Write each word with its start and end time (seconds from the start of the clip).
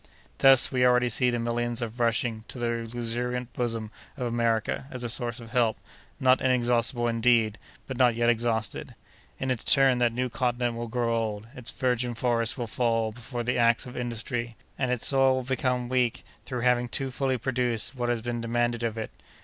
Thus, 0.39 0.71
we 0.71 0.83
already 0.83 1.09
see 1.09 1.29
the 1.29 1.37
millions 1.37 1.79
rushing 1.83 2.43
to 2.47 2.57
the 2.57 2.89
luxuriant 2.91 3.53
bosom 3.53 3.91
of 4.17 4.25
America, 4.25 4.87
as 4.89 5.03
a 5.03 5.09
source 5.09 5.39
of 5.39 5.51
help, 5.51 5.77
not 6.19 6.41
inexhaustible 6.41 7.07
indeed, 7.07 7.59
but 7.85 7.97
not 7.97 8.15
yet 8.15 8.27
exhausted. 8.27 8.95
In 9.37 9.51
its 9.51 9.63
turn, 9.63 9.99
that 9.99 10.11
new 10.11 10.27
continent 10.27 10.73
will 10.75 10.87
grow 10.87 11.13
old; 11.13 11.45
its 11.55 11.69
virgin 11.69 12.15
forests 12.15 12.57
will 12.57 12.65
fall 12.65 13.11
before 13.11 13.43
the 13.43 13.59
axe 13.59 13.85
of 13.85 13.95
industry, 13.95 14.55
and 14.75 14.89
its 14.91 15.05
soil 15.05 15.35
will 15.35 15.43
become 15.43 15.87
weak 15.87 16.25
through 16.47 16.61
having 16.61 16.89
too 16.89 17.11
fully 17.11 17.37
produced 17.37 17.93
what 17.93 18.09
had 18.09 18.23
been 18.23 18.41
demanded 18.41 18.81
of 18.81 18.97
it. 18.97 19.11